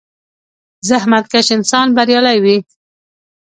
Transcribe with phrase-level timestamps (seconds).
[0.89, 2.57] •زحمتکش انسان بریالی وي.